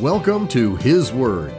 [0.00, 1.54] Welcome to His Word.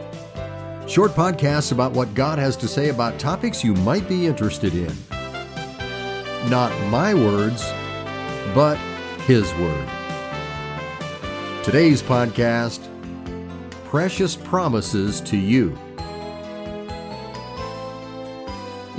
[0.88, 4.92] Short podcasts about what God has to say about topics you might be interested in.
[6.50, 7.62] Not my words,
[8.52, 8.78] but
[9.28, 9.88] His Word.
[11.62, 12.80] Today's podcast
[13.84, 15.78] Precious Promises to You.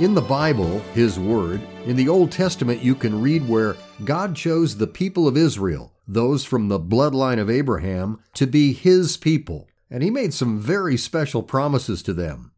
[0.00, 3.76] In the Bible, His Word, in the Old Testament, you can read where
[4.06, 9.16] God chose the people of Israel those from the bloodline of Abraham, to be his
[9.16, 12.52] people, and he made some very special promises to them.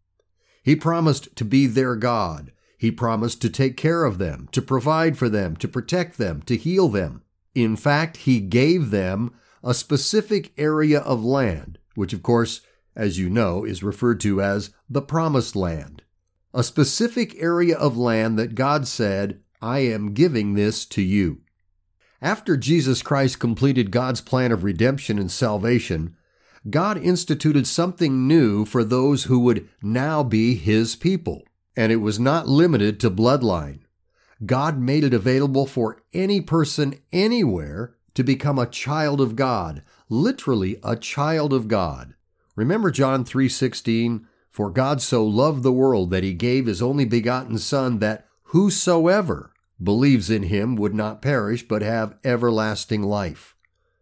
[0.62, 2.53] He promised to be their God.
[2.79, 6.56] He promised to take care of them, to provide for them, to protect them, to
[6.56, 7.23] heal them.
[7.55, 12.61] In fact, he gave them a specific area of land, which, of course,
[12.95, 16.03] as you know, is referred to as the Promised Land.
[16.53, 21.42] A specific area of land that God said, I am giving this to you.
[22.23, 26.17] After Jesus Christ completed God's plan of redemption and salvation,
[26.70, 31.42] God instituted something new for those who would now be His people,
[31.77, 33.81] and it was not limited to bloodline.
[34.44, 40.78] God made it available for any person anywhere to become a child of God, literally
[40.83, 42.14] a child of God.
[42.56, 47.59] Remember John 3:16, for God so loved the world that he gave his only begotten
[47.59, 53.55] son that whosoever believes in him would not perish but have everlasting life.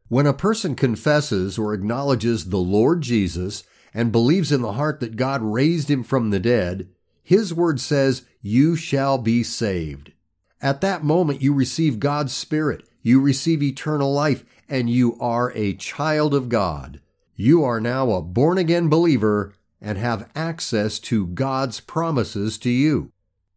[0.09, 5.17] When a person confesses or acknowledges the Lord Jesus and believes in the heart that
[5.17, 6.89] God raised him from the dead,
[7.23, 10.13] his word says, You shall be saved.
[10.61, 15.75] At that moment, you receive God's Spirit, you receive eternal life, and you are a
[15.75, 17.01] child of God.
[17.35, 23.11] You are now a born again believer and have access to God's promises to you.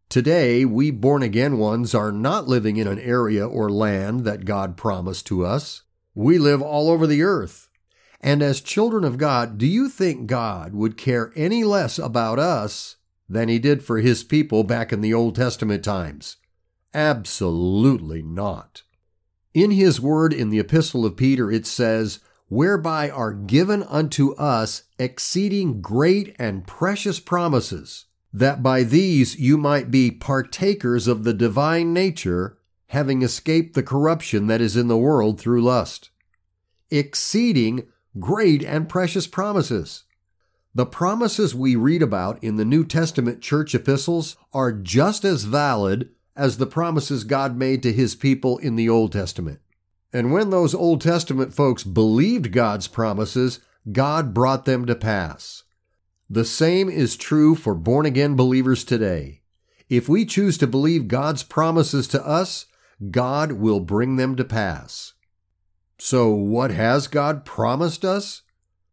[0.08, 4.74] Today, we born again ones are not living in an area or land that God
[4.74, 5.82] promised to us.
[6.14, 7.68] We live all over the earth.
[8.22, 12.96] And as children of God, do you think God would care any less about us
[13.28, 16.36] than he did for his people back in the Old Testament times?
[16.94, 18.84] Absolutely not.
[19.52, 24.84] In his word in the Epistle of Peter, it says, Whereby are given unto us
[24.98, 31.92] exceeding great and precious promises that by these you might be partakers of the divine
[31.92, 32.58] nature,
[32.88, 36.10] having escaped the corruption that is in the world through lust.
[36.90, 37.86] Exceeding
[38.18, 40.04] great and precious promises.
[40.74, 46.10] The promises we read about in the New Testament church epistles are just as valid
[46.36, 49.60] as the promises God made to his people in the Old Testament.
[50.12, 53.60] And when those Old Testament folks believed God's promises,
[53.90, 55.64] God brought them to pass.
[56.30, 59.40] The same is true for born again believers today.
[59.88, 62.66] If we choose to believe God's promises to us,
[63.10, 65.14] God will bring them to pass.
[65.98, 68.42] So, what has God promised us?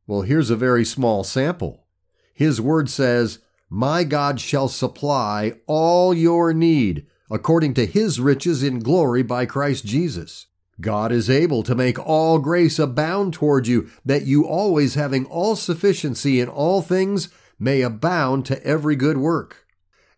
[0.07, 1.85] Well, here's a very small sample.
[2.33, 8.79] His word says, My God shall supply all your need according to his riches in
[8.79, 10.47] glory by Christ Jesus.
[10.81, 15.55] God is able to make all grace abound toward you, that you always having all
[15.55, 19.65] sufficiency in all things may abound to every good work.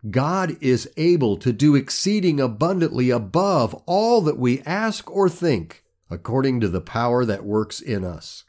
[0.10, 6.60] God is able to do exceeding abundantly above all that we ask or think, according
[6.62, 8.44] to the power that works in us.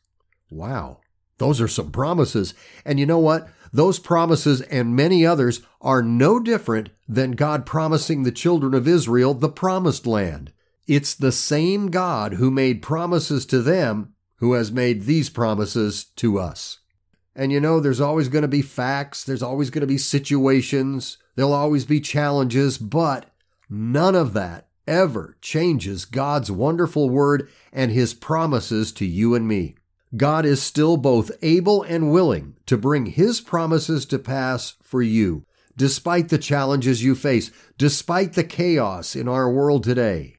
[0.51, 1.01] Wow.
[1.39, 2.55] Those are some promises.
[2.85, 3.49] And you know what?
[3.73, 9.35] Those promises and many others are no different than God promising the children of Israel
[9.35, 10.53] the promised land.
[10.89, 16.39] It's the same God who made promises to them who has made these promises to
[16.39, 16.79] us.
[17.37, 21.19] And you know, there's always going to be facts, there's always going to be situations,
[21.37, 23.31] there'll always be challenges, but
[23.69, 29.75] none of that ever changes God's wonderful word and his promises to you and me.
[30.17, 35.45] God is still both able and willing to bring his promises to pass for you,
[35.77, 40.38] despite the challenges you face, despite the chaos in our world today.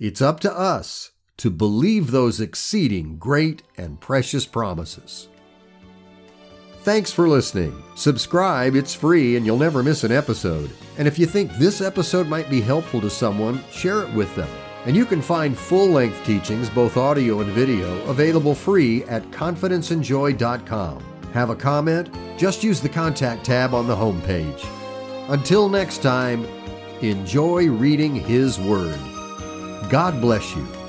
[0.00, 5.28] It's up to us to believe those exceeding great and precious promises.
[6.80, 7.80] Thanks for listening.
[7.94, 10.70] Subscribe, it's free and you'll never miss an episode.
[10.98, 14.50] And if you think this episode might be helpful to someone, share it with them.
[14.84, 21.04] And you can find full length teachings, both audio and video, available free at confidenceandjoy.com.
[21.32, 22.10] Have a comment?
[22.36, 24.66] Just use the contact tab on the homepage.
[25.28, 26.44] Until next time,
[27.00, 29.13] enjoy reading His Word.
[29.94, 30.83] God bless you.